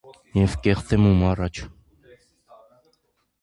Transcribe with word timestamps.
Եվ 0.37 0.53
կեղծեմ 0.67 1.05
ո՞ւմ 1.09 1.21
առաջ: 1.33 1.61